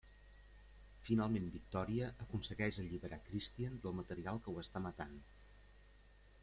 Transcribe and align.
Finalment 1.09 1.51
Victòria 1.57 2.07
aconsegueix 2.25 2.81
alliberar 2.85 3.21
Christian 3.29 3.77
del 3.85 3.97
material 4.01 4.43
que 4.47 4.55
ho 4.55 4.59
està 4.67 4.83
matant. 4.89 5.17